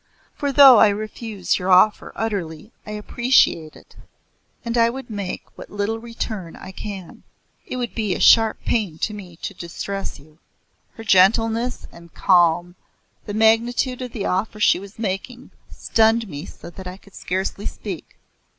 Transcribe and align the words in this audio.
For 0.33 0.51
though 0.51 0.79
I 0.79 0.87
refuse 0.87 1.59
your 1.59 1.69
offer 1.69 2.11
utterly, 2.15 2.71
I 2.87 2.93
appreciate 2.93 3.75
it, 3.75 3.95
and 4.65 4.75
I 4.75 4.89
would 4.89 5.11
make 5.11 5.43
what 5.55 5.69
little 5.69 5.99
return 5.99 6.55
I 6.55 6.71
can. 6.71 7.21
It 7.67 7.75
would 7.77 7.93
be 7.93 8.15
a 8.15 8.19
sharp 8.19 8.57
pain 8.65 8.97
to 8.97 9.13
me 9.13 9.35
to 9.43 9.53
distress 9.53 10.17
you." 10.17 10.39
Her 10.95 11.03
gentleness 11.03 11.85
and 11.91 12.11
calm, 12.15 12.73
the 13.27 13.35
magnitude 13.35 14.01
of 14.01 14.11
the 14.11 14.25
offer 14.25 14.59
she 14.59 14.79
was 14.79 14.97
making 14.97 15.51
stunned 15.69 16.27
me 16.27 16.47
so 16.47 16.71
that 16.71 16.87
I 16.87 16.97
could 16.97 17.13
scarcely 17.13 17.67
speak. 17.67 18.17